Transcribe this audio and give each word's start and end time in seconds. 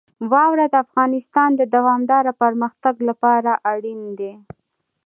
واوره 0.31 0.65
د 0.69 0.75
افغانستان 0.85 1.49
د 1.55 1.61
دوامداره 1.75 2.31
پرمختګ 2.41 2.95
لپاره 3.09 3.51
اړین 3.73 4.01
دي. 4.19 4.33